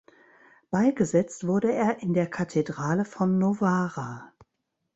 Beigesetzt 0.71 1.45
wurde 1.45 1.71
er 1.71 1.99
in 2.01 2.15
der 2.15 2.27
Kathedrale 2.27 3.05
von 3.05 3.37
Novara. 3.37 4.33